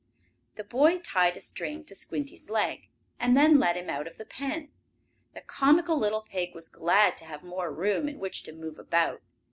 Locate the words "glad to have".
6.69-7.43